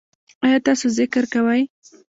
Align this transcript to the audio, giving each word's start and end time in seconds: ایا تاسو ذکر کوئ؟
ایا 0.45 0.57
تاسو 0.65 0.85
ذکر 0.97 1.23
کوئ؟ 1.33 1.61